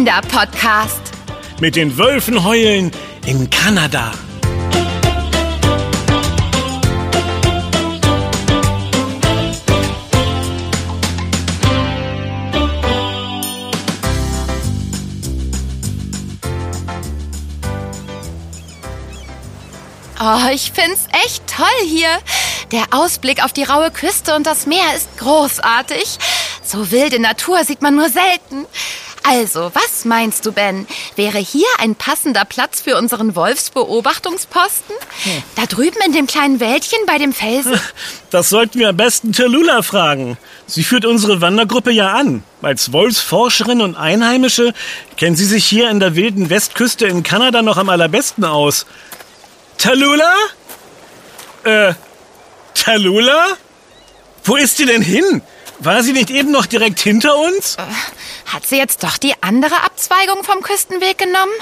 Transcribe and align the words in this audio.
Kinderpodcast. 0.00 1.12
Mit 1.60 1.76
den 1.76 1.98
Wölfen 1.98 2.42
heulen 2.42 2.90
in 3.26 3.50
Kanada. 3.50 4.12
Oh, 20.18 20.48
ich 20.50 20.72
find's 20.72 21.08
echt 21.26 21.46
toll 21.46 21.66
hier. 21.84 22.08
Der 22.72 22.84
Ausblick 22.92 23.44
auf 23.44 23.52
die 23.52 23.64
raue 23.64 23.90
Küste 23.90 24.34
und 24.34 24.46
das 24.46 24.64
Meer 24.64 24.94
ist 24.96 25.18
großartig. 25.18 26.18
So 26.62 26.90
wilde 26.90 27.20
Natur 27.20 27.64
sieht 27.64 27.82
man 27.82 27.96
nur 27.96 28.08
selten. 28.08 28.64
Also, 29.22 29.70
was 29.74 30.04
meinst 30.04 30.46
du, 30.46 30.52
Ben? 30.52 30.86
Wäre 31.14 31.38
hier 31.38 31.66
ein 31.78 31.94
passender 31.94 32.44
Platz 32.44 32.80
für 32.80 32.96
unseren 32.96 33.36
Wolfsbeobachtungsposten? 33.36 34.94
Da 35.56 35.66
drüben 35.66 35.98
in 36.06 36.12
dem 36.12 36.26
kleinen 36.26 36.58
Wäldchen 36.60 36.98
bei 37.06 37.18
dem 37.18 37.32
Felsen? 37.32 37.78
Das 38.30 38.48
sollten 38.48 38.78
wir 38.78 38.90
am 38.90 38.96
besten 38.96 39.32
Tallulah 39.32 39.82
fragen. 39.82 40.38
Sie 40.68 40.84
führt 40.84 41.04
unsere 41.04 41.40
Wandergruppe 41.40 41.90
ja 41.90 42.12
an. 42.12 42.44
Als 42.62 42.92
Wolfsforscherin 42.92 43.80
und 43.80 43.96
Einheimische 43.96 44.72
kennt 45.16 45.36
sie 45.36 45.44
sich 45.46 45.64
hier 45.66 45.90
in 45.90 45.98
der 45.98 46.14
wilden 46.14 46.48
Westküste 46.48 47.06
in 47.08 47.24
Kanada 47.24 47.60
noch 47.62 47.76
am 47.76 47.88
allerbesten 47.88 48.44
aus. 48.44 48.86
Tallulah? 49.78 50.36
Äh, 51.64 51.94
Tallulah? 52.74 53.46
Wo 54.44 54.54
ist 54.54 54.76
sie 54.76 54.86
denn 54.86 55.02
hin? 55.02 55.42
War 55.80 56.02
sie 56.02 56.12
nicht 56.12 56.30
eben 56.30 56.50
noch 56.50 56.66
direkt 56.66 57.00
hinter 57.00 57.36
uns? 57.38 57.76
Hat 58.46 58.66
sie 58.66 58.76
jetzt 58.76 59.02
doch 59.02 59.16
die 59.16 59.34
andere 59.42 59.82
Abzweigung 59.84 60.44
vom 60.44 60.62
Küstenweg 60.62 61.16
genommen? 61.16 61.52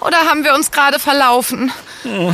Oder 0.00 0.18
haben 0.18 0.44
wir 0.44 0.54
uns 0.54 0.70
gerade 0.72 0.98
verlaufen? 0.98 1.72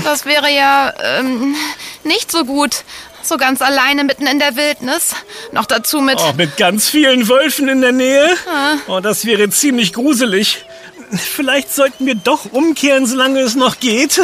Das 0.04 0.24
wäre 0.24 0.50
ja 0.50 0.92
ähm, 1.02 1.54
nicht 2.02 2.32
so 2.32 2.44
gut. 2.44 2.84
So 3.22 3.36
ganz 3.36 3.62
alleine 3.62 4.04
mitten 4.04 4.26
in 4.26 4.38
der 4.38 4.56
Wildnis. 4.56 5.14
Noch 5.52 5.66
dazu 5.66 6.00
mit. 6.00 6.18
Oh, 6.18 6.32
mit 6.36 6.56
ganz 6.56 6.88
vielen 6.88 7.28
Wölfen 7.28 7.68
in 7.68 7.80
der 7.80 7.92
Nähe? 7.92 8.36
Oh, 8.86 9.00
das 9.00 9.24
wäre 9.24 9.48
ziemlich 9.50 9.92
gruselig. 9.92 10.64
Vielleicht 11.10 11.74
sollten 11.74 12.06
wir 12.06 12.14
doch 12.14 12.52
umkehren, 12.52 13.06
solange 13.06 13.40
es 13.40 13.54
noch 13.54 13.80
geht. 13.80 14.20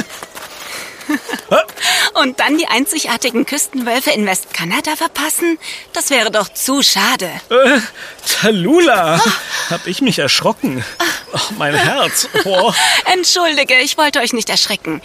Und 2.14 2.40
dann 2.40 2.58
die 2.58 2.66
einzigartigen 2.66 3.46
Küstenwölfe 3.46 4.10
in 4.10 4.26
Westkanada 4.26 4.96
verpassen? 4.96 5.58
Das 5.92 6.10
wäre 6.10 6.30
doch 6.30 6.48
zu 6.52 6.82
schade. 6.82 7.30
Äh, 7.50 7.80
Tallulah, 8.40 9.20
hab 9.70 9.86
ich 9.86 10.00
mich 10.02 10.18
erschrocken. 10.18 10.84
Oh, 11.32 11.38
mein 11.58 11.74
Herz. 11.74 12.28
Oh. 12.44 12.72
Entschuldige, 13.12 13.78
ich 13.80 13.96
wollte 13.96 14.20
euch 14.20 14.32
nicht 14.32 14.50
erschrecken. 14.50 15.00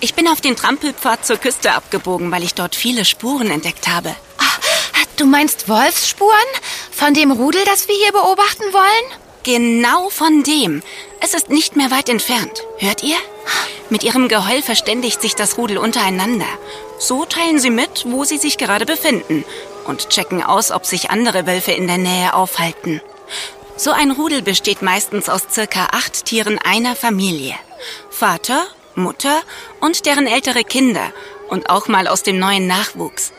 Ich 0.00 0.14
bin 0.14 0.28
auf 0.28 0.40
den 0.40 0.56
Trampelpfad 0.56 1.26
zur 1.26 1.36
Küste 1.36 1.72
abgebogen, 1.72 2.30
weil 2.30 2.42
ich 2.44 2.54
dort 2.54 2.74
viele 2.74 3.04
Spuren 3.04 3.50
entdeckt 3.50 3.88
habe. 3.88 4.14
Ah, 4.38 4.44
Du 5.18 5.26
meinst 5.26 5.68
Wolfsspuren? 5.68 6.32
Von 6.92 7.12
dem 7.12 7.32
Rudel, 7.32 7.60
das 7.64 7.88
wir 7.88 7.94
hier 7.96 8.12
beobachten 8.12 8.62
wollen? 8.72 9.20
Genau 9.42 10.10
von 10.10 10.42
dem. 10.42 10.82
Es 11.20 11.34
ist 11.34 11.48
nicht 11.48 11.76
mehr 11.76 11.90
weit 11.90 12.08
entfernt. 12.08 12.62
Hört 12.78 13.02
ihr? 13.02 13.16
Mit 13.90 14.02
ihrem 14.02 14.28
Geheul 14.28 14.62
verständigt 14.62 15.22
sich 15.22 15.34
das 15.34 15.56
Rudel 15.56 15.78
untereinander. 15.78 16.46
So 16.98 17.24
teilen 17.24 17.58
sie 17.58 17.70
mit, 17.70 18.04
wo 18.06 18.24
sie 18.24 18.38
sich 18.38 18.58
gerade 18.58 18.84
befinden 18.84 19.44
und 19.86 20.10
checken 20.10 20.42
aus, 20.42 20.70
ob 20.70 20.84
sich 20.84 21.10
andere 21.10 21.46
Wölfe 21.46 21.72
in 21.72 21.86
der 21.86 21.98
Nähe 21.98 22.34
aufhalten. 22.34 23.00
So 23.76 23.92
ein 23.92 24.10
Rudel 24.10 24.42
besteht 24.42 24.82
meistens 24.82 25.28
aus 25.28 25.42
circa 25.50 25.88
acht 25.92 26.24
Tieren 26.24 26.58
einer 26.58 26.96
Familie. 26.96 27.54
Vater, 28.10 28.66
Mutter 28.96 29.40
und 29.80 30.04
deren 30.04 30.26
ältere 30.26 30.64
Kinder 30.64 31.12
und 31.48 31.70
auch 31.70 31.88
mal 31.88 32.08
aus 32.08 32.22
dem 32.22 32.38
neuen 32.38 32.66
Nachwuchs. 32.66 33.32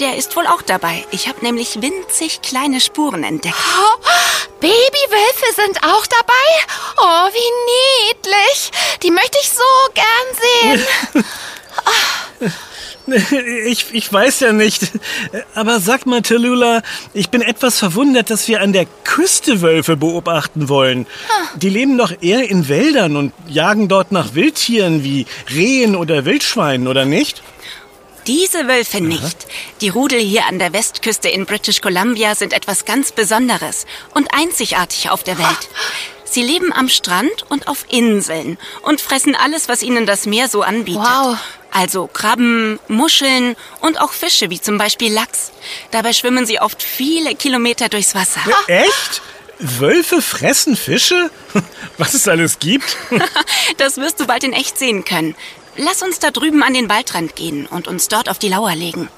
Der 0.00 0.16
ist 0.16 0.34
wohl 0.34 0.46
auch 0.46 0.62
dabei. 0.62 1.04
Ich 1.10 1.28
habe 1.28 1.44
nämlich 1.44 1.82
winzig 1.82 2.40
kleine 2.40 2.80
Spuren 2.80 3.22
entdeckt. 3.22 3.54
Oh, 3.54 4.02
Babywölfe 4.58 5.54
sind 5.54 5.76
auch 5.84 6.06
dabei? 6.06 6.74
Oh, 6.96 7.28
wie 7.34 8.08
niedlich. 8.08 8.70
Die 9.02 9.10
möchte 9.10 9.38
ich 9.42 9.50
so 9.50 9.62
gern 9.94 10.82
sehen. 11.20 11.24
Ich, 13.66 13.86
ich 13.92 14.12
weiß 14.12 14.38
ja 14.38 14.52
nicht. 14.52 14.92
Aber 15.56 15.80
sag 15.80 16.06
mal, 16.06 16.22
Tallulah, 16.22 16.82
ich 17.12 17.28
bin 17.28 17.42
etwas 17.42 17.76
verwundert, 17.80 18.30
dass 18.30 18.46
wir 18.46 18.60
an 18.60 18.72
der 18.72 18.86
Küste 19.02 19.62
Wölfe 19.62 19.96
beobachten 19.96 20.68
wollen. 20.68 21.08
Die 21.56 21.70
leben 21.70 21.98
doch 21.98 22.12
eher 22.20 22.48
in 22.48 22.68
Wäldern 22.68 23.16
und 23.16 23.32
jagen 23.48 23.88
dort 23.88 24.12
nach 24.12 24.34
Wildtieren 24.34 25.02
wie 25.02 25.26
Rehen 25.52 25.96
oder 25.96 26.24
Wildschweinen, 26.24 26.86
oder 26.86 27.04
nicht? 27.04 27.42
Diese 28.26 28.68
Wölfe 28.68 29.00
nicht. 29.00 29.46
Die 29.80 29.88
Rudel 29.88 30.20
hier 30.20 30.46
an 30.46 30.58
der 30.58 30.72
Westküste 30.72 31.28
in 31.28 31.46
British 31.46 31.80
Columbia 31.80 32.34
sind 32.34 32.52
etwas 32.52 32.84
ganz 32.84 33.12
Besonderes 33.12 33.86
und 34.14 34.32
einzigartig 34.34 35.10
auf 35.10 35.24
der 35.24 35.38
Welt. 35.38 35.68
Sie 36.24 36.42
leben 36.42 36.72
am 36.72 36.88
Strand 36.88 37.44
und 37.48 37.66
auf 37.66 37.86
Inseln 37.88 38.56
und 38.82 39.00
fressen 39.00 39.34
alles, 39.34 39.68
was 39.68 39.82
ihnen 39.82 40.06
das 40.06 40.26
Meer 40.26 40.48
so 40.48 40.62
anbietet. 40.62 41.02
Wow. 41.02 41.38
Also 41.72 42.08
Krabben, 42.12 42.78
Muscheln 42.88 43.56
und 43.80 44.00
auch 44.00 44.12
Fische, 44.12 44.50
wie 44.50 44.60
zum 44.60 44.78
Beispiel 44.78 45.12
Lachs. 45.12 45.50
Dabei 45.90 46.12
schwimmen 46.12 46.46
sie 46.46 46.60
oft 46.60 46.82
viele 46.82 47.34
Kilometer 47.34 47.88
durchs 47.88 48.14
Wasser. 48.14 48.40
Echt? 48.66 49.22
Wölfe 49.58 50.22
fressen 50.22 50.76
Fische? 50.76 51.30
Was 51.98 52.14
es 52.14 52.28
alles 52.28 52.58
gibt? 52.58 52.96
Das 53.76 53.96
wirst 53.96 54.20
du 54.20 54.26
bald 54.26 54.44
in 54.44 54.52
echt 54.52 54.78
sehen 54.78 55.04
können. 55.04 55.34
Lass 55.76 56.02
uns 56.02 56.18
da 56.18 56.30
drüben 56.30 56.62
an 56.62 56.74
den 56.74 56.88
Waldrand 56.88 57.36
gehen 57.36 57.66
und 57.66 57.88
uns 57.88 58.08
dort 58.08 58.28
auf 58.28 58.38
die 58.38 58.48
Lauer 58.48 58.74
legen. 58.74 59.08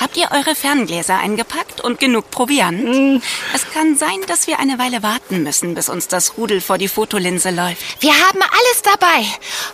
Habt 0.00 0.16
ihr 0.16 0.28
eure 0.32 0.56
Ferngläser 0.56 1.18
eingepackt 1.18 1.80
und 1.80 2.00
genug 2.00 2.28
Proviant? 2.30 3.22
Es 3.54 3.70
kann 3.70 3.96
sein, 3.96 4.16
dass 4.26 4.48
wir 4.48 4.58
eine 4.58 4.78
Weile 4.78 5.04
warten 5.04 5.44
müssen, 5.44 5.74
bis 5.74 5.88
uns 5.88 6.08
das 6.08 6.36
Rudel 6.36 6.60
vor 6.60 6.78
die 6.78 6.88
Fotolinse 6.88 7.50
läuft. 7.50 7.80
Wir 8.00 8.12
haben 8.12 8.42
alles 8.42 8.82
dabei. 8.82 9.24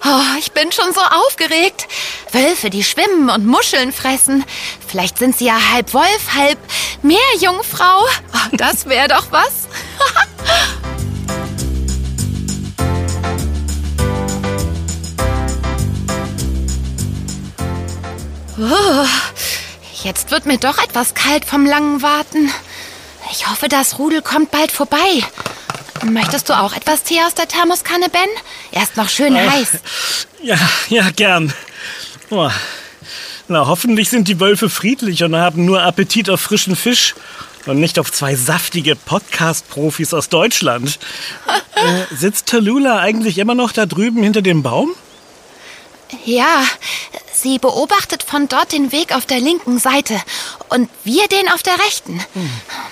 Oh, 0.04 0.38
ich 0.38 0.53
bin 0.53 0.70
schon 0.72 0.92
so 0.92 1.00
aufgeregt. 1.00 1.88
Wölfe, 2.32 2.69
die 2.69 2.84
schwimmen 2.84 3.31
und 3.31 3.47
Muscheln 3.47 3.92
fressen. 3.92 4.44
Vielleicht 4.87 5.19
sind 5.19 5.38
sie 5.38 5.47
ja 5.47 5.58
halb 5.72 5.94
Wolf, 5.94 6.34
halb 6.34 6.58
Meerjungfrau. 7.02 8.02
Oh, 8.02 8.48
das 8.56 8.87
wäre 8.87 9.08
doch 9.08 9.32
was. 9.32 9.69
Oh, 18.62 19.06
jetzt 20.04 20.31
wird 20.31 20.44
mir 20.44 20.59
doch 20.59 20.76
etwas 20.76 21.15
kalt 21.15 21.47
vom 21.47 21.65
langen 21.65 22.03
Warten. 22.03 22.50
Ich 23.32 23.48
hoffe, 23.48 23.69
das 23.69 23.98
Rudel 23.98 24.21
kommt 24.21 24.50
bald 24.50 24.71
vorbei. 24.71 25.22
Möchtest 26.04 26.50
du 26.50 26.59
auch 26.59 26.75
etwas 26.75 27.03
Tee 27.03 27.20
aus 27.26 27.34
der 27.34 27.49
Thermoskanne, 27.49 28.10
Ben? 28.10 28.28
Er 28.70 28.82
ist 28.82 28.99
noch 28.99 29.09
schön 29.09 29.34
heiß. 29.34 29.78
Ja, 30.43 30.59
ja, 30.91 31.10
gern. 31.10 31.54
Oh. 32.28 32.50
Na, 33.49 33.66
hoffentlich 33.66 34.10
sind 34.10 34.28
die 34.28 34.41
Wölfe 34.41 34.69
friedlich 34.69 35.25
und 35.25 35.34
haben 35.34 35.65
nur 35.65 35.82
Appetit 35.82 36.28
auf 36.28 36.43
frischen 36.43 36.76
Fisch 36.76 37.15
und 37.65 37.81
nicht 37.81 37.99
auf 37.99 38.12
zwei 38.12 38.34
saftige 38.34 38.94
Podcast-Profis 38.94 40.12
aus 40.12 40.28
Deutschland. 40.28 40.99
äh, 41.76 42.15
sitzt 42.15 42.47
Tallulah 42.47 42.99
eigentlich 42.99 43.38
immer 43.38 43.54
noch 43.54 43.72
da 43.72 43.87
drüben 43.87 44.22
hinter 44.22 44.43
dem 44.43 44.62
Baum? 44.62 44.91
Ja, 46.25 46.65
sie 47.42 47.58
beobachtet 47.58 48.22
von 48.22 48.48
dort 48.48 48.72
den 48.72 48.92
Weg 48.92 49.14
auf 49.14 49.26
der 49.26 49.40
linken 49.40 49.78
Seite 49.78 50.20
und 50.69 50.88
wir 51.04 51.26
den 51.28 51.48
auf 51.50 51.62
der 51.62 51.78
rechten. 51.78 52.22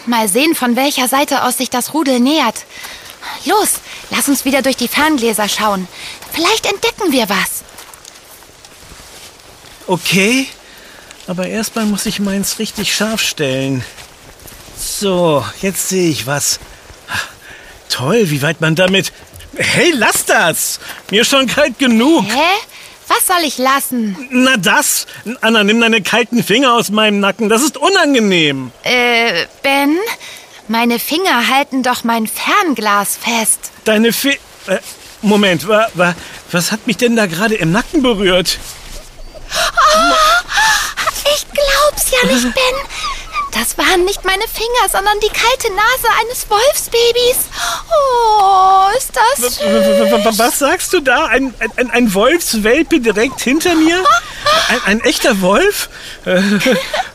Mal 0.07 0.29
sehen, 0.29 0.55
von 0.55 0.77
welcher 0.77 1.09
Seite 1.09 1.45
aus 1.45 1.59
sich 1.59 1.71
das 1.71 1.95
Rudel 1.95 2.21
nähert. 2.21 2.65
Los, 3.45 3.75
lass 4.11 4.29
uns 4.29 4.45
wieder 4.45 4.63
durch 4.63 4.77
die 4.77 4.89
Ferngläser 4.89 5.49
schauen. 5.49 5.89
Vielleicht 6.33 6.67
entdecken 6.67 7.13
wir 7.13 7.29
was. 7.29 7.63
Okay, 9.87 10.47
aber 11.27 11.47
erstmal 11.47 11.87
muss 11.87 12.07
ich 12.07 12.21
meins 12.21 12.59
richtig 12.59 12.95
scharf 12.95 13.21
stellen. 13.21 13.85
So, 14.79 15.45
jetzt 15.61 15.89
sehe 15.89 16.11
ich 16.11 16.27
was. 16.27 16.61
Toll, 17.89 18.31
wie 18.31 18.43
weit 18.43 18.61
man 18.61 18.75
damit... 18.75 19.13
Hey, 19.57 19.91
lass 19.93 20.25
das! 20.25 20.79
Mir 21.11 21.23
ist 21.23 21.31
schon 21.31 21.47
kalt 21.47 21.79
genug. 21.79 22.25
Hä? 22.27 22.78
Was 23.19 23.27
soll 23.27 23.45
ich 23.45 23.59
lassen? 23.59 24.17
Na 24.31 24.57
das! 24.57 25.07
Anna, 25.41 25.65
nimm 25.65 25.81
deine 25.81 26.03
kalten 26.03 26.45
Finger 26.45 26.75
aus 26.75 26.91
meinem 26.91 27.19
Nacken. 27.19 27.49
Das 27.49 27.63
ist 27.63 27.77
unangenehm. 27.77 28.71
Äh, 28.85 29.47
Ben, 29.63 29.99
meine 30.69 31.01
Finger 31.01 31.49
halten 31.49 31.83
doch 31.83 32.05
mein 32.05 32.29
Fernglas 32.29 33.17
fest. 33.17 33.73
Deine 33.85 34.13
Fi... 34.13 34.39
Äh, 34.69 34.79
Moment, 35.23 35.67
wa, 35.67 35.89
wa, 35.95 36.15
was 36.53 36.71
hat 36.71 36.87
mich 36.87 36.97
denn 36.99 37.17
da 37.17 37.27
gerade 37.27 37.57
im 37.57 37.73
Nacken 37.73 38.03
berührt? 38.03 38.61
Ich 41.35 41.47
glaub's 41.53 42.11
ja 42.13 42.29
nicht, 42.33 42.55
Ben. 42.55 42.75
Das 43.53 43.77
waren 43.79 44.05
nicht 44.05 44.25
meine 44.25 44.45
Finger, 44.47 44.89
sondern 44.93 45.19
die 45.21 45.29
kalte 45.29 45.73
Nase 45.75 46.09
eines 46.21 46.49
Wolfsbabys. 46.49 47.47
Oh, 47.91 48.48
süß. 49.37 49.61
Was 50.39 50.59
sagst 50.59 50.93
du 50.93 51.01
da? 51.01 51.27
Ein, 51.27 51.55
ein, 51.77 51.91
ein 51.91 52.15
Wolfswelpe 52.15 53.01
direkt 53.01 53.41
hinter 53.41 53.75
mir? 53.75 54.05
Ein, 54.69 54.81
ein 54.87 55.01
echter 55.01 55.41
Wolf? 55.41 55.89
Äh, 56.25 56.41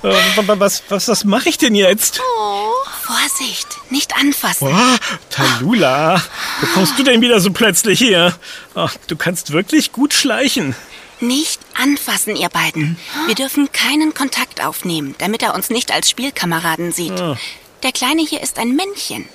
was, 0.02 0.84
was, 0.90 1.08
was 1.08 1.24
mache 1.24 1.50
ich 1.50 1.58
denn 1.58 1.76
jetzt? 1.76 2.22
Oh. 2.40 2.74
Vorsicht, 3.04 3.68
nicht 3.90 4.16
anfassen. 4.16 4.70
Oh, 4.72 5.16
Talula, 5.30 6.24
wo 6.62 6.68
kommst 6.68 6.98
du 6.98 7.04
denn 7.04 7.20
wieder 7.20 7.42
so 7.42 7.52
plötzlich 7.52 8.00
her? 8.00 8.34
Oh, 8.76 8.88
du 9.08 9.18
kannst 9.18 9.52
wirklich 9.52 9.92
gut 9.92 10.14
schleichen. 10.14 10.74
Nicht 11.20 11.60
anfassen, 11.74 12.38
ihr 12.38 12.48
beiden. 12.48 12.98
Wir 13.28 13.36
dürfen 13.36 13.70
keinen 13.74 14.14
Kontakt 14.14 14.64
aufnehmen, 14.64 15.16
damit 15.18 15.44
er 15.44 15.54
uns 15.54 15.70
nicht 15.70 15.92
als 15.92 16.10
Spielkameraden 16.10 16.94
sieht. 16.94 17.20
Oh. 17.20 17.36
Der 17.84 17.92
Kleine 17.92 18.22
hier 18.22 18.42
ist 18.42 18.58
ein 18.58 18.74
Männchen. 18.74 19.28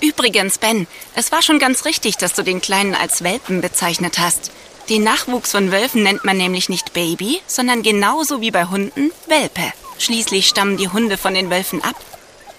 Übrigens, 0.00 0.58
Ben, 0.58 0.86
es 1.14 1.32
war 1.32 1.42
schon 1.42 1.58
ganz 1.58 1.84
richtig, 1.84 2.16
dass 2.16 2.34
du 2.34 2.42
den 2.42 2.60
Kleinen 2.60 2.94
als 2.94 3.24
Welpen 3.24 3.60
bezeichnet 3.60 4.18
hast. 4.18 4.50
Den 4.88 5.04
Nachwuchs 5.04 5.50
von 5.50 5.70
Wölfen 5.70 6.02
nennt 6.02 6.24
man 6.24 6.38
nämlich 6.38 6.68
nicht 6.68 6.92
Baby, 6.92 7.40
sondern 7.46 7.82
genauso 7.82 8.40
wie 8.40 8.50
bei 8.50 8.64
Hunden 8.66 9.12
Welpe. 9.26 9.72
Schließlich 9.98 10.48
stammen 10.48 10.76
die 10.76 10.88
Hunde 10.88 11.18
von 11.18 11.34
den 11.34 11.50
Wölfen 11.50 11.82
ab. 11.82 11.96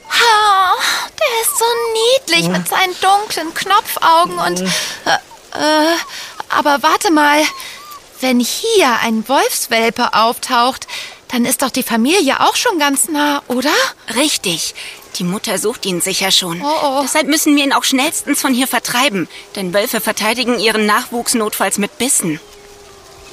Oh, 0.09 0.81
der 1.19 1.41
ist 1.41 1.57
so 1.57 2.35
niedlich 2.37 2.49
mit 2.49 2.67
seinen 2.67 2.95
dunklen 3.01 3.53
Knopfaugen 3.53 4.37
und... 4.37 4.61
Äh, 4.61 5.13
äh, 5.57 5.95
aber 6.49 6.81
warte 6.81 7.11
mal, 7.11 7.41
wenn 8.21 8.39
hier 8.39 8.99
ein 9.01 9.27
Wolfswelpe 9.27 10.13
auftaucht, 10.13 10.87
dann 11.29 11.45
ist 11.45 11.61
doch 11.61 11.69
die 11.69 11.83
Familie 11.83 12.39
auch 12.41 12.55
schon 12.55 12.79
ganz 12.79 13.07
nah, 13.07 13.41
oder? 13.47 13.73
Richtig. 14.15 14.73
Die 15.19 15.25
Mutter 15.25 15.57
sucht 15.57 15.85
ihn 15.85 15.99
sicher 15.99 16.31
schon. 16.31 16.61
Oh, 16.61 16.65
oh. 16.83 17.01
Deshalb 17.03 17.27
müssen 17.27 17.55
wir 17.55 17.63
ihn 17.63 17.73
auch 17.73 17.83
schnellstens 17.83 18.41
von 18.41 18.53
hier 18.53 18.67
vertreiben. 18.67 19.27
Denn 19.55 19.73
Wölfe 19.73 19.99
verteidigen 19.99 20.59
ihren 20.59 20.85
Nachwuchs 20.85 21.33
notfalls 21.33 21.77
mit 21.77 21.97
Bissen. 21.97 22.39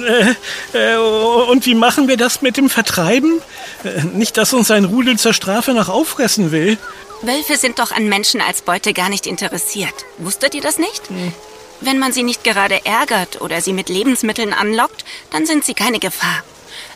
Äh, 0.01 0.35
äh, 0.75 0.97
und 0.97 1.65
wie 1.65 1.75
machen 1.75 2.09
wir 2.09 2.17
das 2.17 2.43
mit 2.43 2.57
dem 2.57 2.69
Vertreiben? 2.69 3.41
Äh, 3.85 4.03
nicht, 4.03 4.37
dass 4.37 4.53
uns 4.53 4.71
ein 4.71 4.85
Rudel 4.85 5.19
zur 5.19 5.33
Strafe 5.33 5.73
nach 5.73 5.89
auffressen 5.89 6.51
will. 6.51 6.77
Wölfe 7.23 7.57
sind 7.57 7.79
doch 7.79 7.93
an 7.93 8.09
Menschen 8.09 8.41
als 8.41 8.63
Beute 8.63 8.93
gar 8.93 9.09
nicht 9.09 9.27
interessiert. 9.27 9.95
Wusstet 10.19 10.55
ihr 10.55 10.61
das 10.61 10.79
nicht? 10.79 11.09
Hm. 11.09 11.33
Wenn 11.81 11.99
man 11.99 12.13
sie 12.13 12.25
nicht 12.25 12.43
gerade 12.43 12.85
ärgert 12.85 13.41
oder 13.41 13.61
sie 13.61 13.73
mit 13.73 13.89
Lebensmitteln 13.89 14.53
anlockt, 14.53 15.05
dann 15.31 15.47
sind 15.47 15.65
sie 15.65 15.75
keine 15.75 15.99
Gefahr. 15.99 16.43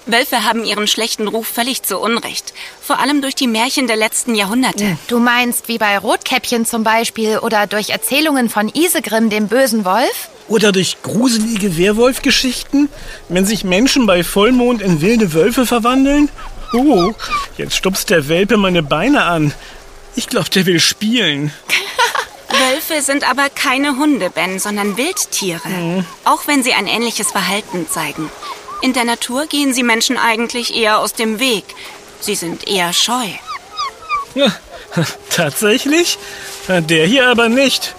Wölfe 0.06 0.44
haben 0.44 0.64
ihren 0.64 0.87
schlechten 0.87 1.29
Ruf 1.29 1.47
völlig 1.47 1.82
zu 1.82 1.99
Unrecht. 1.99 2.52
Vor 2.81 2.99
allem 2.99 3.23
durch 3.23 3.35
die 3.35 3.47
Märchen 3.47 3.87
der 3.87 3.97
letzten 3.97 4.35
Jahrhunderte. 4.35 4.97
Du 5.08 5.19
meinst 5.19 5.69
wie 5.69 5.79
bei 5.79 5.99
Rotkäppchen 5.99 6.67
zum 6.67 6.85
Beispiel 6.85 7.38
oder 7.38 7.67
durch 7.67 7.91
Erzählungen 7.91 8.49
von 8.49 8.69
Isegrim, 8.69 9.31
dem 9.31 9.49
bösen 9.49 9.85
Wolf? 9.85 10.29
Oder 10.49 10.73
durch 10.73 11.02
gruselige 11.02 11.76
Werwolf-Geschichten, 11.76 12.88
wenn 13.29 13.47
sich 13.47 13.62
Menschen 13.62 14.06
bei 14.06 14.25
Vollmond 14.25 14.82
in 14.82 15.00
wilde 15.00 15.32
Wölfe 15.32 15.67
verwandeln? 15.67 16.29
Oh, 16.73 17.12
jetzt 17.56 17.76
stupst 17.76 18.11
der 18.11 18.29
Welpe 18.29 18.56
meine 18.56 18.82
Beine 18.82 19.25
an. 19.25 19.52
Ich 20.17 20.29
glaube, 20.29 20.50
der 20.50 20.67
will 20.67 20.81
spielen. 20.81 21.52
Wölfe 22.49 23.02
sind 23.02 23.29
aber 23.29 23.49
keine 23.49 23.97
Hunde, 23.97 24.31
Ben, 24.31 24.58
sondern 24.58 24.97
Wildtiere. 24.97 25.69
Mhm. 25.69 26.05
Auch 26.25 26.47
wenn 26.47 26.62
sie 26.62 26.73
ein 26.73 26.87
ähnliches 26.87 27.31
Verhalten 27.31 27.88
zeigen. 27.88 28.31
In 28.82 28.92
der 28.92 29.04
Natur 29.04 29.46
gehen 29.46 29.74
sie 29.74 29.82
Menschen 29.82 30.16
eigentlich 30.16 30.74
eher 30.74 30.98
aus 30.98 31.12
dem 31.12 31.38
Weg. 31.38 31.64
Sie 32.20 32.34
sind 32.34 32.66
eher 32.66 32.92
scheu. 32.92 33.26
Ja, 34.34 34.54
tatsächlich? 35.30 36.18
Der 36.68 37.06
hier 37.06 37.28
aber 37.28 37.48
nicht. 37.48 37.94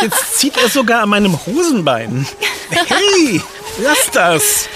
Jetzt 0.00 0.38
zieht 0.38 0.56
er 0.56 0.68
sogar 0.68 1.02
an 1.02 1.10
meinem 1.10 1.38
Hosenbein. 1.46 2.26
Hey, 2.70 3.42
lass 3.78 4.10
das. 4.10 4.68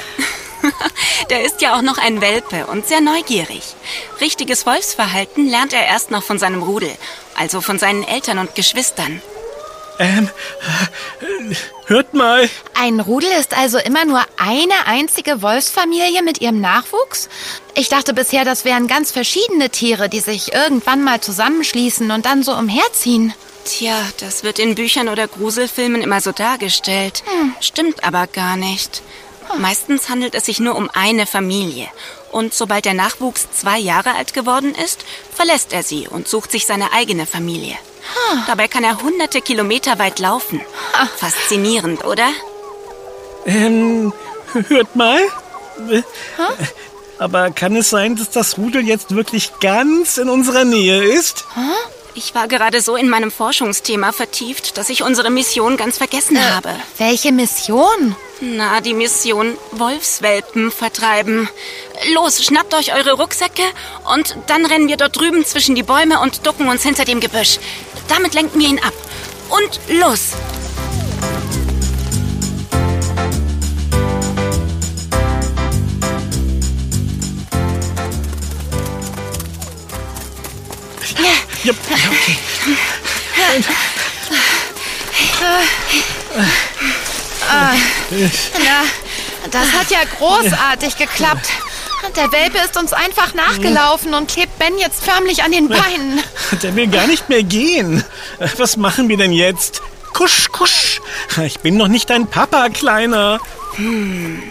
Der 1.31 1.43
ist 1.45 1.63
ja 1.63 1.77
auch 1.77 1.83
noch 1.83 1.97
ein 1.97 2.21
Welpe 2.21 2.67
und 2.67 2.87
sehr 2.87 3.01
neugierig. 3.01 3.63
Richtiges 4.21 4.67
Wolfsverhalten 4.67 5.49
lernt 5.49 5.73
er 5.73 5.87
erst 5.87 6.11
noch 6.11 6.23
von 6.23 6.39
seinem 6.39 6.63
Rudel, 6.63 6.93
also 7.35 7.61
von 7.61 7.79
seinen 7.79 8.05
Eltern 8.05 8.39
und 8.39 8.55
Geschwistern. 8.55 9.23
Ähm, 10.01 10.31
hört 11.87 12.15
mal. 12.15 12.49
Ein 12.75 13.01
Rudel 13.01 13.29
ist 13.39 13.55
also 13.55 13.77
immer 13.77 14.07
nur 14.07 14.23
eine 14.39 14.87
einzige 14.87 15.43
Wolfsfamilie 15.43 16.23
mit 16.23 16.41
ihrem 16.41 16.59
Nachwuchs? 16.59 17.29
Ich 17.75 17.91
dachte 17.91 18.15
bisher, 18.15 18.47
das 18.47 18.65
wären 18.65 18.87
ganz 18.87 19.13
verschiedene 19.13 19.69
Tiere, 19.69 20.09
die 20.09 20.21
sich 20.21 20.55
irgendwann 20.55 21.05
mal 21.05 21.21
zusammenschließen 21.21 22.11
und 22.11 22.25
dann 22.25 22.43
so 22.43 22.55
umherziehen. 22.55 23.35
Tja, 23.67 23.95
das 24.21 24.43
wird 24.43 24.59
in 24.59 24.75
Büchern 24.75 25.11
oder 25.11 25.29
Gruselfilmen 25.29 26.01
immer 26.01 26.23
so 26.23 26.33
dargestellt. 26.33 27.23
Hm. 27.27 27.55
Stimmt 27.61 28.03
aber 28.03 28.27
gar 28.27 28.57
nicht. 28.57 29.03
Hm. 29.51 29.61
Meistens 29.61 30.09
handelt 30.09 30.35
es 30.35 30.47
sich 30.47 30.61
nur 30.61 30.77
um 30.77 30.89
eine 30.95 31.27
Familie. 31.27 31.89
Und 32.33 32.55
sobald 32.55 32.87
der 32.87 32.95
Nachwuchs 32.95 33.49
zwei 33.53 33.79
Jahre 33.79 34.15
alt 34.15 34.33
geworden 34.33 34.75
ist, 34.75 35.05
verlässt 35.35 35.75
er 35.75 35.83
sie 35.83 36.09
und 36.09 36.27
sucht 36.27 36.53
sich 36.53 36.65
seine 36.65 36.95
eigene 36.95 37.27
Familie. 37.27 37.77
Dabei 38.47 38.69
kann 38.69 38.85
er 38.85 39.03
hunderte 39.03 39.41
Kilometer 39.41 39.99
weit 39.99 40.19
laufen. 40.19 40.61
Faszinierend, 41.17 42.05
oder? 42.05 42.29
Ähm, 43.47 44.13
hört 44.69 44.95
mal. 44.97 45.21
Aber 47.19 47.51
kann 47.51 47.77
es 47.77 47.91
sein, 47.91 48.17
dass 48.17 48.31
das 48.31 48.59
Rudel 48.59 48.87
jetzt 48.87 49.15
wirklich 49.15 49.53
ganz 49.61 50.17
in 50.19 50.29
unserer 50.29 50.65
Nähe 50.65 51.03
ist? 51.03 51.45
Ich 52.15 52.35
war 52.35 52.49
gerade 52.49 52.81
so 52.81 52.97
in 52.97 53.09
meinem 53.09 53.31
Forschungsthema 53.31 54.13
vertieft, 54.13 54.77
dass 54.77 54.89
ich 54.89 55.03
unsere 55.03 55.31
Mission 55.31 55.77
ganz 55.77 55.99
vergessen 55.99 56.37
äh, 56.37 56.41
habe. 56.41 56.75
Welche 56.99 57.31
Mission? 57.31 58.17
Na, 58.41 58.81
die 58.81 58.95
Mission 58.95 59.57
Wolfswelpen 59.73 60.71
vertreiben. 60.71 61.49
Los, 62.15 62.43
schnappt 62.43 62.75
euch 62.75 62.95
eure 62.95 63.13
Rucksäcke 63.13 63.63
und 64.15 64.37
dann 64.47 64.65
rennen 64.65 64.89
wir 64.89 64.97
dort 64.97 65.17
drüben 65.17 65.45
zwischen 65.45 65.75
die 65.75 65.83
Bäume 65.83 66.21
und 66.21 66.47
ducken 66.47 66.69
uns 66.69 66.83
hinter 66.83 67.05
dem 67.05 67.21
Gebüsch. 67.21 67.59
Damit 68.11 68.35
lenken 68.35 68.59
wir 68.59 68.67
ihn 68.67 68.81
ab. 68.81 68.93
Und 69.49 69.81
los! 69.89 70.33
Ja, 81.17 81.73
okay. 82.11 82.37
Na, 88.65 88.85
das 89.53 89.73
hat 89.73 89.91
ja 89.91 90.01
großartig 90.19 90.97
geklappt. 90.97 91.49
Der 92.17 92.33
Welpe 92.33 92.59
ist 92.59 92.77
uns 92.77 92.93
einfach 92.93 93.35
nachgelaufen 93.35 94.15
und 94.15 94.29
klebt 94.29 94.59
Ben 94.59 94.79
jetzt 94.79 95.05
förmlich 95.05 95.43
an 95.43 95.53
den 95.53 95.69
Beinen. 95.69 96.23
Der 96.63 96.75
will 96.75 96.89
gar 96.89 97.07
nicht 97.07 97.29
mehr 97.29 97.43
gehen. 97.43 98.05
Was 98.57 98.77
machen 98.77 99.09
wir 99.09 99.17
denn 99.17 99.33
jetzt? 99.33 99.83
Kusch, 100.13 100.49
kusch. 100.51 101.01
Ich 101.45 101.61
bin 101.61 101.77
noch 101.77 101.89
nicht 101.89 102.11
dein 102.11 102.27
Papa, 102.27 102.69
Kleiner. 102.71 103.39
Hm. 103.77 104.43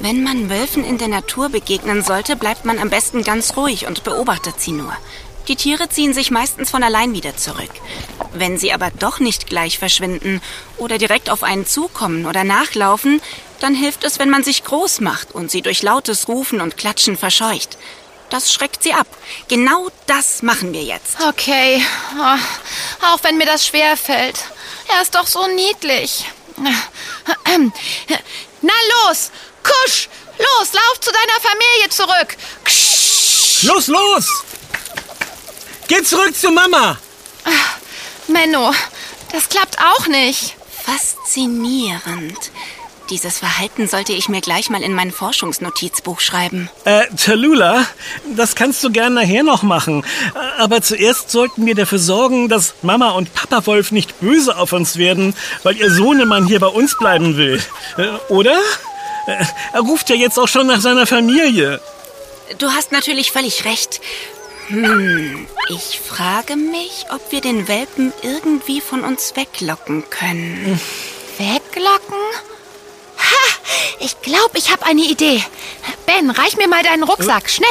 Wenn 0.00 0.22
man 0.22 0.50
Wölfen 0.50 0.84
in 0.84 0.98
der 0.98 1.08
Natur 1.08 1.48
begegnen 1.48 2.02
sollte, 2.02 2.36
bleibt 2.36 2.64
man 2.64 2.78
am 2.78 2.90
besten 2.90 3.24
ganz 3.24 3.56
ruhig 3.56 3.86
und 3.86 4.04
beobachtet 4.04 4.60
sie 4.60 4.72
nur. 4.72 4.92
Die 5.48 5.56
Tiere 5.56 5.88
ziehen 5.88 6.12
sich 6.12 6.30
meistens 6.32 6.70
von 6.70 6.82
allein 6.82 7.14
wieder 7.14 7.36
zurück. 7.36 7.70
Wenn 8.34 8.58
sie 8.58 8.72
aber 8.72 8.90
doch 8.90 9.20
nicht 9.20 9.46
gleich 9.46 9.78
verschwinden 9.78 10.42
oder 10.76 10.98
direkt 10.98 11.30
auf 11.30 11.44
einen 11.44 11.66
zukommen 11.66 12.26
oder 12.26 12.42
nachlaufen, 12.42 13.22
dann 13.60 13.74
hilft 13.74 14.04
es, 14.04 14.18
wenn 14.18 14.30
man 14.30 14.44
sich 14.44 14.64
groß 14.64 15.00
macht 15.00 15.32
und 15.32 15.50
sie 15.50 15.62
durch 15.62 15.82
lautes 15.82 16.28
Rufen 16.28 16.60
und 16.60 16.76
Klatschen 16.76 17.16
verscheucht. 17.16 17.78
Das 18.30 18.52
schreckt 18.52 18.82
sie 18.82 18.92
ab. 18.92 19.06
Genau 19.48 19.88
das 20.06 20.42
machen 20.42 20.72
wir 20.72 20.82
jetzt. 20.82 21.20
Okay. 21.28 21.84
Oh, 22.18 23.06
auch 23.06 23.22
wenn 23.22 23.38
mir 23.38 23.46
das 23.46 23.66
schwer 23.66 23.96
fällt. 23.96 24.38
Er 24.88 25.02
ist 25.02 25.14
doch 25.14 25.26
so 25.26 25.46
niedlich. 25.46 26.24
Na 28.62 28.72
los! 29.08 29.30
Kusch! 29.62 30.08
Los, 30.38 30.72
lauf 30.72 31.00
zu 31.00 31.10
deiner 31.12 31.40
Familie 31.40 31.88
zurück! 31.88 32.36
Ksch. 32.64 33.62
Los, 33.62 33.86
los! 33.86 34.26
Geh 35.88 36.02
zurück 36.02 36.36
zu 36.36 36.50
Mama! 36.50 36.98
Menno, 38.26 38.72
das 39.32 39.48
klappt 39.48 39.78
auch 39.78 40.06
nicht. 40.08 40.56
Faszinierend. 40.84 42.50
Dieses 43.10 43.38
Verhalten 43.38 43.86
sollte 43.86 44.12
ich 44.12 44.28
mir 44.28 44.40
gleich 44.40 44.68
mal 44.68 44.82
in 44.82 44.92
mein 44.92 45.12
Forschungsnotizbuch 45.12 46.20
schreiben. 46.20 46.68
Äh, 46.84 47.04
Talula, 47.16 47.86
das 48.34 48.56
kannst 48.56 48.82
du 48.82 48.90
gern 48.90 49.14
nachher 49.14 49.44
noch 49.44 49.62
machen. 49.62 50.04
Aber 50.58 50.82
zuerst 50.82 51.30
sollten 51.30 51.66
wir 51.66 51.76
dafür 51.76 52.00
sorgen, 52.00 52.48
dass 52.48 52.74
Mama 52.82 53.10
und 53.10 53.32
Papa 53.32 53.64
Wolf 53.66 53.92
nicht 53.92 54.20
böse 54.20 54.56
auf 54.56 54.72
uns 54.72 54.96
werden, 54.96 55.34
weil 55.62 55.76
ihr 55.76 55.90
Sohnemann 55.90 56.46
hier 56.46 56.58
bei 56.58 56.66
uns 56.66 56.98
bleiben 56.98 57.36
will. 57.36 57.62
Äh, 57.96 58.08
oder? 58.28 58.58
Äh, 59.26 59.44
er 59.72 59.80
ruft 59.80 60.10
ja 60.10 60.16
jetzt 60.16 60.38
auch 60.38 60.48
schon 60.48 60.66
nach 60.66 60.80
seiner 60.80 61.06
Familie. 61.06 61.80
Du 62.58 62.70
hast 62.70 62.92
natürlich 62.92 63.30
völlig 63.30 63.64
recht. 63.64 64.00
Hm, 64.68 65.46
ich 65.68 66.00
frage 66.00 66.56
mich, 66.56 67.06
ob 67.12 67.30
wir 67.30 67.40
den 67.40 67.68
Welpen 67.68 68.12
irgendwie 68.22 68.80
von 68.80 69.04
uns 69.04 69.36
weglocken 69.36 70.04
können. 70.10 70.80
Weglocken? 71.38 72.18
Ich 74.00 74.20
glaube, 74.22 74.58
ich 74.58 74.70
habe 74.70 74.84
eine 74.86 75.02
Idee. 75.02 75.42
Ben, 76.06 76.30
reich 76.30 76.56
mir 76.56 76.68
mal 76.68 76.82
deinen 76.82 77.02
Rucksack, 77.02 77.50
schnell. 77.50 77.68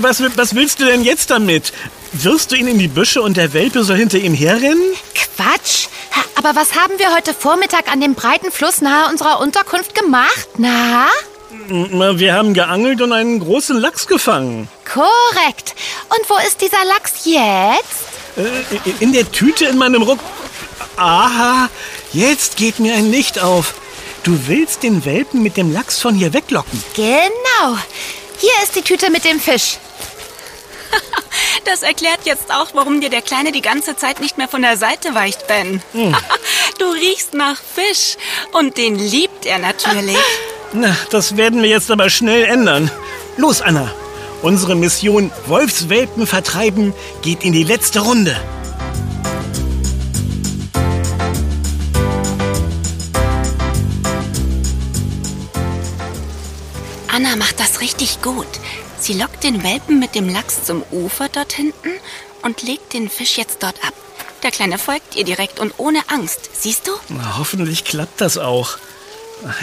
Was, 0.00 0.22
was 0.36 0.54
willst 0.54 0.80
du 0.80 0.84
denn 0.84 1.02
jetzt 1.02 1.30
damit? 1.30 1.72
Wirfst 2.12 2.52
du 2.52 2.56
ihn 2.56 2.68
in 2.68 2.78
die 2.78 2.88
Büsche 2.88 3.20
und 3.22 3.36
der 3.36 3.52
Welpe 3.52 3.84
soll 3.84 3.96
hinter 3.96 4.18
ihm 4.18 4.34
herrennen? 4.34 4.92
Quatsch. 5.14 5.88
Aber 6.36 6.54
was 6.54 6.74
haben 6.74 6.98
wir 6.98 7.14
heute 7.14 7.34
Vormittag 7.34 7.90
an 7.92 8.00
dem 8.00 8.14
breiten 8.14 8.50
Fluss 8.50 8.80
nahe 8.80 9.10
unserer 9.10 9.40
Unterkunft 9.40 9.94
gemacht? 9.94 10.48
Na? 10.56 11.06
Wir 11.68 12.34
haben 12.34 12.54
geangelt 12.54 13.02
und 13.02 13.12
einen 13.12 13.40
großen 13.40 13.76
Lachs 13.78 14.06
gefangen. 14.06 14.68
Korrekt. 14.84 15.74
Und 16.08 16.28
wo 16.30 16.36
ist 16.46 16.60
dieser 16.60 16.84
Lachs 16.86 17.24
jetzt? 17.24 18.06
Äh, 18.36 18.90
in 19.00 19.12
der 19.12 19.30
Tüte 19.30 19.66
in 19.66 19.78
meinem 19.78 20.02
Ruck. 20.02 20.20
Aha, 20.96 21.68
jetzt 22.12 22.56
geht 22.56 22.78
mir 22.78 22.94
ein 22.94 23.10
Licht 23.10 23.38
auf. 23.38 23.74
Du 24.22 24.46
willst 24.46 24.82
den 24.82 25.04
Welpen 25.04 25.42
mit 25.42 25.56
dem 25.56 25.72
Lachs 25.72 26.00
von 26.00 26.14
hier 26.14 26.32
weglocken. 26.32 26.82
Genau. 26.94 27.78
Hier 28.38 28.52
ist 28.62 28.76
die 28.76 28.82
Tüte 28.82 29.10
mit 29.10 29.24
dem 29.24 29.40
Fisch. 29.40 29.78
Das 31.64 31.82
erklärt 31.82 32.20
jetzt 32.24 32.50
auch, 32.50 32.68
warum 32.72 33.02
dir 33.02 33.10
der 33.10 33.20
Kleine 33.20 33.52
die 33.52 33.60
ganze 33.60 33.94
Zeit 33.94 34.20
nicht 34.20 34.38
mehr 34.38 34.48
von 34.48 34.62
der 34.62 34.78
Seite 34.78 35.14
weicht, 35.14 35.46
Ben. 35.48 35.82
Hm. 35.92 36.16
Du 36.78 36.86
riechst 36.86 37.34
nach 37.34 37.56
Fisch 37.56 38.16
und 38.52 38.78
den 38.78 38.96
liebt 38.96 39.44
er 39.44 39.58
natürlich. 39.58 40.16
Na, 40.72 40.96
das 41.10 41.36
werden 41.36 41.60
wir 41.62 41.68
jetzt 41.68 41.90
aber 41.90 42.08
schnell 42.08 42.44
ändern. 42.44 42.90
Los, 43.36 43.60
Anna. 43.60 43.92
Unsere 44.40 44.76
Mission 44.76 45.30
Wolfswelpen 45.46 46.26
vertreiben 46.26 46.94
geht 47.22 47.44
in 47.44 47.52
die 47.52 47.64
letzte 47.64 48.00
Runde. 48.00 48.36
Anna 57.18 57.34
macht 57.34 57.58
das 57.58 57.80
richtig 57.80 58.22
gut. 58.22 58.46
Sie 59.00 59.12
lockt 59.12 59.42
den 59.42 59.64
Welpen 59.64 59.98
mit 59.98 60.14
dem 60.14 60.28
Lachs 60.28 60.62
zum 60.62 60.84
Ufer 60.92 61.28
dort 61.28 61.52
hinten 61.52 61.90
und 62.42 62.62
legt 62.62 62.92
den 62.92 63.10
Fisch 63.10 63.36
jetzt 63.36 63.64
dort 63.64 63.84
ab. 63.84 63.92
Der 64.44 64.52
Kleine 64.52 64.78
folgt 64.78 65.16
ihr 65.16 65.24
direkt 65.24 65.58
und 65.58 65.74
ohne 65.78 65.98
Angst. 66.10 66.48
Siehst 66.52 66.86
du? 66.86 66.92
Na, 67.08 67.36
hoffentlich 67.36 67.82
klappt 67.82 68.20
das 68.20 68.38
auch. 68.38 68.78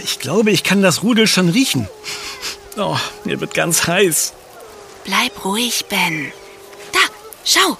Ich 0.03 0.19
glaube, 0.19 0.51
ich 0.51 0.65
kann 0.65 0.81
das 0.81 1.01
Rudel 1.01 1.27
schon 1.27 1.47
riechen. 1.47 1.87
Oh, 2.75 2.97
mir 3.23 3.39
wird 3.39 3.53
ganz 3.53 3.87
heiß. 3.87 4.33
Bleib 5.05 5.45
ruhig, 5.45 5.85
Ben. 5.85 6.33
Da, 6.91 6.99
schau. 7.45 7.77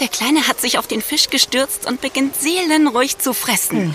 Der 0.00 0.08
Kleine 0.08 0.48
hat 0.48 0.58
sich 0.58 0.78
auf 0.78 0.86
den 0.86 1.02
Fisch 1.02 1.28
gestürzt 1.28 1.84
und 1.84 2.00
beginnt 2.00 2.34
seelenruhig 2.34 3.18
zu 3.18 3.34
fressen. 3.34 3.78
Hm. 3.78 3.94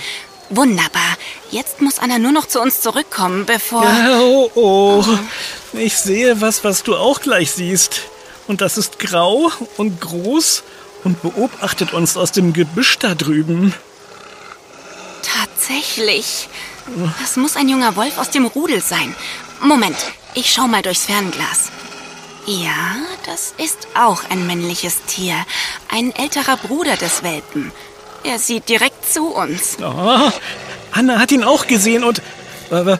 Wunderbar. 0.55 1.17
Jetzt 1.49 1.81
muss 1.81 1.99
Anna 1.99 2.19
nur 2.19 2.31
noch 2.31 2.47
zu 2.47 2.61
uns 2.61 2.81
zurückkommen, 2.81 3.45
bevor... 3.45 3.85
Oh, 4.19 4.51
oh. 4.53 5.05
Ich 5.73 5.97
sehe 5.97 6.41
was, 6.41 6.63
was 6.63 6.83
du 6.83 6.95
auch 6.95 7.21
gleich 7.21 7.51
siehst. 7.51 8.01
Und 8.47 8.61
das 8.61 8.77
ist 8.77 8.99
grau 8.99 9.51
und 9.77 9.99
groß 9.99 10.63
und 11.03 11.21
beobachtet 11.21 11.93
uns 11.93 12.17
aus 12.17 12.31
dem 12.31 12.53
Gebüsch 12.53 12.99
da 12.99 13.15
drüben. 13.15 13.73
Tatsächlich. 15.23 16.49
Das 17.19 17.35
muss 17.37 17.55
ein 17.55 17.69
junger 17.69 17.95
Wolf 17.95 18.17
aus 18.17 18.29
dem 18.29 18.45
Rudel 18.45 18.81
sein. 18.81 19.15
Moment, 19.61 19.97
ich 20.35 20.51
schau 20.51 20.67
mal 20.67 20.81
durchs 20.81 21.05
Fernglas. 21.05 21.71
Ja, 22.45 22.97
das 23.25 23.53
ist 23.57 23.87
auch 23.95 24.29
ein 24.29 24.45
männliches 24.45 24.97
Tier. 25.07 25.35
Ein 25.89 26.13
älterer 26.13 26.57
Bruder 26.57 26.97
des 26.97 27.23
Welpen. 27.23 27.71
Er 28.23 28.39
sieht 28.39 28.69
direkt 28.69 29.11
zu 29.11 29.27
uns. 29.27 29.77
Oh, 29.81 30.31
Anna 30.91 31.19
hat 31.19 31.31
ihn 31.31 31.43
auch 31.43 31.67
gesehen 31.67 32.03
und... 32.03 32.21
Aber, 32.71 32.99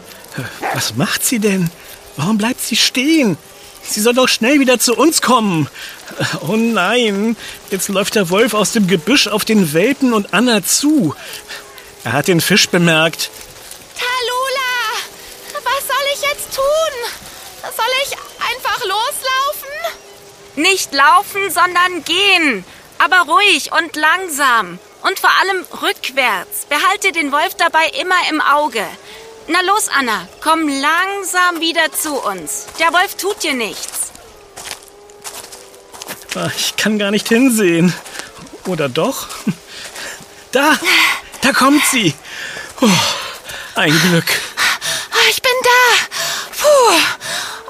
was 0.73 0.95
macht 0.95 1.25
sie 1.25 1.39
denn? 1.39 1.69
Warum 2.17 2.37
bleibt 2.37 2.61
sie 2.61 2.75
stehen? 2.75 3.37
Sie 3.83 4.01
soll 4.01 4.13
doch 4.13 4.27
schnell 4.29 4.59
wieder 4.59 4.79
zu 4.79 4.95
uns 4.95 5.21
kommen. 5.21 5.69
Oh 6.47 6.55
nein, 6.55 7.35
jetzt 7.69 7.89
läuft 7.89 8.15
der 8.15 8.29
Wolf 8.29 8.53
aus 8.53 8.71
dem 8.71 8.87
Gebüsch 8.87 9.27
auf 9.27 9.45
den 9.45 9.73
Welpen 9.73 10.13
und 10.13 10.33
Anna 10.33 10.63
zu. 10.63 11.15
Er 12.03 12.13
hat 12.13 12.27
den 12.27 12.41
Fisch 12.41 12.69
bemerkt. 12.69 13.29
Talula, 13.97 15.63
was 15.63 15.87
soll 15.87 16.05
ich 16.13 16.21
jetzt 16.21 16.55
tun? 16.55 16.93
Soll 17.61 17.85
ich 18.05 18.11
einfach 18.13 18.79
loslaufen? 18.81 20.03
Nicht 20.55 20.93
laufen, 20.93 21.49
sondern 21.49 22.03
gehen. 22.03 22.63
Aber 22.99 23.31
ruhig 23.31 23.71
und 23.71 23.95
langsam. 23.95 24.79
Und 25.03 25.19
vor 25.19 25.31
allem 25.41 25.65
rückwärts. 25.81 26.65
Behalte 26.69 27.11
den 27.11 27.31
Wolf 27.31 27.55
dabei 27.55 27.87
immer 27.99 28.15
im 28.29 28.41
Auge. 28.41 28.85
Na 29.47 29.59
los, 29.61 29.89
Anna, 29.89 30.27
komm 30.41 30.67
langsam 30.67 31.59
wieder 31.59 31.91
zu 31.91 32.13
uns. 32.13 32.65
Der 32.79 32.93
Wolf 32.93 33.15
tut 33.15 33.43
dir 33.43 33.53
nichts. 33.53 34.11
Ah, 36.35 36.49
ich 36.57 36.75
kann 36.77 36.97
gar 36.97 37.11
nicht 37.11 37.27
hinsehen. 37.27 37.93
Oder 38.65 38.89
doch? 38.89 39.27
Da, 40.51 40.77
da 41.41 41.51
kommt 41.51 41.83
sie. 41.85 42.13
Oh, 42.79 42.87
ein 43.75 43.99
Glück. 44.01 44.25
Ah, 45.11 45.29
ich 45.29 45.41
bin 45.41 45.51
da. 45.63 46.59
Puh. 46.61 46.99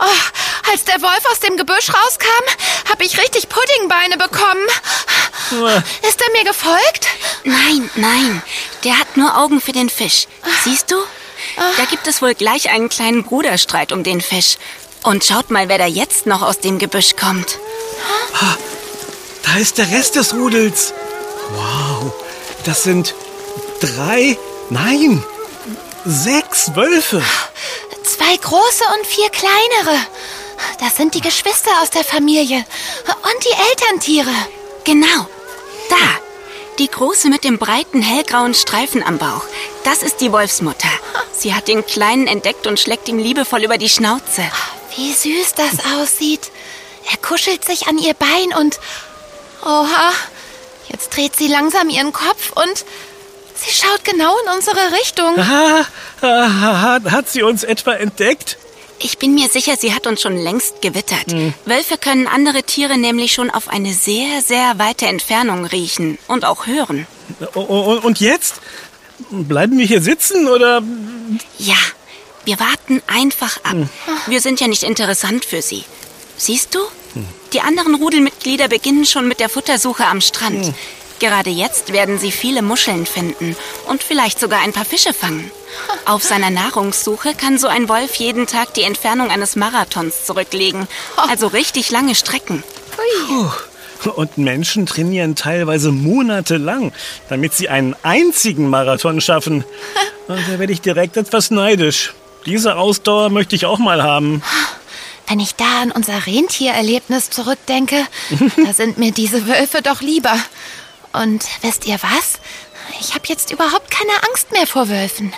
Oh, 0.02 0.70
als 0.72 0.84
der 0.84 1.02
Wolf 1.02 1.24
aus 1.32 1.40
dem 1.40 1.56
Gebüsch 1.56 1.90
rauskam, 1.90 2.44
habe 2.90 3.06
ich 3.06 3.18
richtig 3.18 3.48
Puddingbeine 3.48 4.18
bekommen. 4.18 4.68
Ist 6.08 6.22
er 6.22 6.32
mir 6.32 6.44
gefolgt? 6.44 7.08
Nein, 7.44 7.90
nein. 7.96 8.42
Der 8.84 9.00
hat 9.00 9.18
nur 9.18 9.38
Augen 9.38 9.62
für 9.62 9.72
den 9.72 9.90
Fisch. 9.90 10.28
Siehst 10.64 10.92
du? 10.92 10.96
Da 11.78 11.86
gibt 11.86 12.08
es 12.08 12.22
wohl 12.22 12.36
gleich 12.36 12.70
einen 12.70 12.90
kleinen 12.90 13.24
Bruderstreit 13.24 13.92
um 13.92 14.04
den 14.04 14.22
Fisch. 14.22 14.58
Und 15.04 15.26
schaut 15.26 15.52
mal, 15.52 15.68
wer 15.70 15.78
da 15.78 15.86
jetzt 15.86 16.26
noch 16.26 16.42
aus 16.42 16.60
dem 16.60 16.80
Gebüsch 16.80 17.16
kommt. 17.20 17.60
Da 19.44 19.58
ist 19.60 19.78
der 19.78 19.92
Rest 19.92 20.16
des 20.16 20.34
Rudels. 20.34 20.94
Wow, 21.52 22.14
das 22.64 22.84
sind 22.84 23.14
drei, 23.82 24.38
nein, 24.70 25.24
sechs 26.06 26.76
Wölfe. 26.76 27.22
Zwei 28.04 28.38
große 28.38 28.84
und 28.98 29.06
vier 29.06 29.30
kleinere. 29.30 30.00
Das 30.80 30.96
sind 30.96 31.14
die 31.14 31.22
Geschwister 31.22 31.72
aus 31.82 31.90
der 31.90 32.04
Familie 32.04 32.58
und 32.58 33.44
die 33.44 33.70
Elterntiere. 33.70 34.34
Genau, 34.86 35.28
da. 35.94 36.76
Die 36.80 36.90
große 36.90 37.30
mit 37.30 37.44
dem 37.44 37.60
breiten 37.60 38.02
hellgrauen 38.02 38.54
Streifen 38.54 39.04
am 39.04 39.18
Bauch. 39.20 39.46
Das 39.84 40.02
ist 40.02 40.22
die 40.22 40.32
Wolfsmutter. 40.32 40.90
Sie 41.32 41.54
hat 41.54 41.68
den 41.68 41.86
Kleinen 41.86 42.28
entdeckt 42.28 42.66
und 42.66 42.80
schlägt 42.80 43.08
ihm 43.08 43.20
liebevoll 43.20 43.64
über 43.64 43.78
die 43.78 43.90
Schnauze. 43.90 44.44
Wie 44.96 45.14
süß 45.14 45.54
das 45.56 45.86
aussieht. 45.98 46.52
Er 47.12 47.18
kuschelt 47.18 47.64
sich 47.64 47.88
an 47.88 47.98
ihr 47.98 48.14
Bein 48.14 48.58
und... 48.60 48.80
Oha, 49.62 50.12
jetzt 50.90 51.16
dreht 51.16 51.36
sie 51.36 51.48
langsam 51.48 51.90
ihren 51.90 52.14
Kopf 52.14 52.52
und... 52.56 52.86
Sie 53.56 53.72
schaut 53.72 54.04
genau 54.04 54.36
in 54.40 54.56
unsere 54.56 54.92
Richtung. 54.94 55.38
Aha, 55.38 55.86
aha, 56.22 57.00
hat 57.12 57.30
sie 57.30 57.44
uns 57.44 57.64
etwa 57.64 57.94
entdeckt? 57.94 58.58
Ich 59.06 59.18
bin 59.18 59.36
mir 59.36 59.50
sicher, 59.50 59.76
sie 59.78 59.94
hat 59.94 60.08
uns 60.08 60.22
schon 60.22 60.38
längst 60.38 60.82
gewittert. 60.82 61.30
Hm. 61.30 61.54
Wölfe 61.66 61.98
können 61.98 62.26
andere 62.26 62.64
Tiere 62.64 62.98
nämlich 62.98 63.34
schon 63.34 63.50
auf 63.50 63.68
eine 63.68 63.94
sehr, 63.94 64.42
sehr 64.42 64.80
weite 64.80 65.08
Entfernung 65.08 65.66
riechen 65.66 66.18
und 66.28 66.46
auch 66.46 66.68
hören. 66.68 67.06
Und 67.54 68.22
jetzt? 68.22 68.62
Bleiben 69.30 69.78
wir 69.78 69.86
hier 69.86 70.02
sitzen 70.02 70.48
oder? 70.48 70.82
Ja, 71.58 71.76
wir 72.46 72.60
warten 72.62 73.02
einfach 73.08 73.58
ab. 73.58 73.74
Hm. 73.74 73.90
Wir 74.28 74.40
sind 74.40 74.62
ja 74.62 74.70
nicht 74.70 74.84
interessant 74.84 75.44
für 75.44 75.62
sie. 75.62 75.84
Siehst 76.38 76.74
du? 76.74 76.80
Hm. 77.14 77.26
Die 77.52 77.60
anderen 77.60 77.96
Rudelmitglieder 77.96 78.70
beginnen 78.70 79.06
schon 79.06 79.28
mit 79.28 79.42
der 79.42 79.50
Futtersuche 79.50 80.06
am 80.06 80.22
Strand. 80.22 80.68
Hm. 80.68 80.74
Gerade 81.24 81.52
jetzt 81.52 81.94
werden 81.94 82.20
sie 82.20 82.34
viele 82.34 82.62
Muscheln 82.62 83.06
finden 83.06 83.56
und 83.88 84.04
vielleicht 84.04 84.42
sogar 84.42 84.60
ein 84.60 84.74
paar 84.74 84.84
Fische 84.84 85.14
fangen. 85.14 85.50
Auf 86.04 86.22
seiner 86.22 86.50
Nahrungssuche 86.50 87.34
kann 87.34 87.58
so 87.58 87.68
ein 87.68 87.88
Wolf 87.88 88.16
jeden 88.16 88.46
Tag 88.46 88.74
die 88.74 88.82
Entfernung 88.82 89.32
eines 89.32 89.56
Marathons 89.56 90.26
zurücklegen. 90.26 90.86
Also 91.16 91.48
richtig 91.48 91.92
lange 91.92 92.16
Strecken. 92.16 92.62
Und 94.18 94.38
Menschen 94.38 94.86
trainieren 94.86 95.36
teilweise 95.36 95.94
monatelang, 95.94 96.92
damit 97.30 97.54
sie 97.54 97.70
einen 97.70 97.96
einzigen 98.04 98.70
Marathon 98.70 99.22
schaffen. 99.22 99.64
Und 100.28 100.46
da 100.50 100.60
werde 100.60 100.74
ich 100.74 100.82
direkt 100.82 101.16
etwas 101.16 101.52
neidisch. 101.52 102.14
Diese 102.46 102.76
Ausdauer 102.76 103.30
möchte 103.30 103.56
ich 103.56 103.66
auch 103.66 103.80
mal 103.80 104.04
haben. 104.04 104.44
Wenn 105.30 105.40
ich 105.40 105.56
da 105.56 105.84
an 105.84 105.92
unser 105.92 106.28
Rentiererlebnis 106.28 107.30
zurückdenke, 107.30 107.96
da 108.66 108.74
sind 108.74 108.98
mir 108.98 109.14
diese 109.14 109.48
Wölfe 109.48 109.82
doch 109.82 110.02
lieber. 110.02 110.38
Und 111.14 111.46
wisst 111.62 111.86
ihr 111.86 112.00
was? 112.02 112.40
Ich 113.00 113.14
habe 113.14 113.28
jetzt 113.28 113.52
überhaupt 113.52 113.92
keine 113.92 114.12
Angst 114.30 114.52
mehr 114.52 114.68
vor 114.68 114.90
Wölfen. 114.90 115.34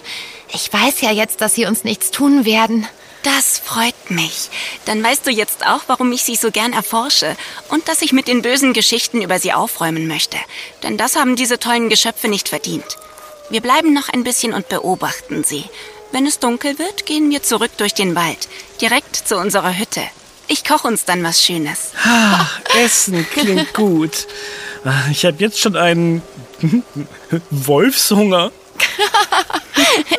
Ich 0.53 0.72
weiß 0.72 1.01
ja 1.01 1.12
jetzt, 1.12 1.41
dass 1.41 1.55
sie 1.55 1.65
uns 1.65 1.84
nichts 1.84 2.12
tun 2.12 2.46
werden. 2.46 2.88
Das 3.24 3.58
freut 3.58 4.12
mich. 4.12 4.50
Dann 4.86 5.03
weißt 5.03 5.25
du 5.25 5.32
jetzt 5.32 5.65
auch, 5.65 5.82
warum 5.88 6.12
ich 6.12 6.24
sie 6.24 6.36
so 6.36 6.51
gern 6.51 6.74
erforsche 6.74 7.36
und 7.70 7.88
dass 7.88 8.03
ich 8.03 8.13
mit 8.13 8.27
den 8.27 8.44
bösen 8.44 8.74
Geschichten 8.74 9.22
über 9.22 9.39
sie 9.39 9.51
aufräumen 9.51 10.08
möchte. 10.08 10.38
Denn 10.84 10.96
das 10.98 11.15
haben 11.15 11.36
diese 11.36 11.60
tollen 11.60 11.89
Geschöpfe 11.89 12.27
nicht 12.27 12.50
verdient. 12.50 12.98
Wir 13.50 13.62
bleiben 13.62 13.94
noch 13.94 14.10
ein 14.10 14.24
bisschen 14.24 14.53
und 14.53 14.70
beobachten 14.70 15.44
sie. 15.44 15.65
Wenn 16.12 16.27
es 16.27 16.39
dunkel 16.39 16.77
wird, 16.77 17.05
gehen 17.05 17.29
wir 17.32 17.41
zurück 17.41 17.72
durch 17.77 17.94
den 17.94 18.15
Wald, 18.15 18.48
direkt 18.79 19.15
zu 19.15 19.38
unserer 19.38 19.77
Hütte. 19.77 20.03
Ich 20.47 20.63
koche 20.63 20.87
uns 20.87 21.05
dann 21.05 21.23
was 21.23 21.41
Schönes. 21.43 21.91
Ah, 22.03 22.45
Essen 22.83 23.27
klingt 23.29 23.73
gut. 23.73 24.27
Ah, 24.83 25.09
Ich 25.11 25.25
habe 25.25 25.37
jetzt 25.39 25.59
schon 25.59 25.75
einen 25.75 26.21
Wolfshunger. 27.49 28.51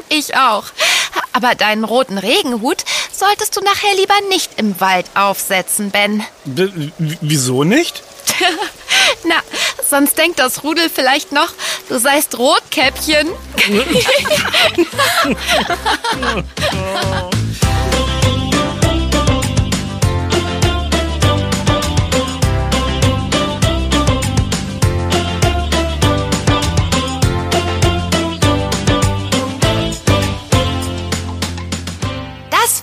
Ich 0.09 0.37
auch. 0.37 0.65
Aber 1.33 1.55
deinen 1.55 1.85
roten 1.85 2.17
Regenhut 2.19 2.85
solltest 3.13 3.57
du 3.57 3.61
nachher 3.61 3.95
lieber 3.97 4.15
nicht 4.29 4.53
im 4.59 4.79
Wald 4.81 5.07
aufsetzen, 5.15 5.91
Ben. 5.91 6.25
B 6.45 6.69
wieso 6.99 7.65
nicht? 7.65 8.03
Na, 9.25 9.35
sonst 9.89 10.17
denkt 10.19 10.39
das 10.39 10.63
Rudel 10.63 10.89
vielleicht 10.91 11.33
noch, 11.33 11.49
du 11.89 11.99
seist 11.99 12.39
Rotkäppchen. 12.39 13.29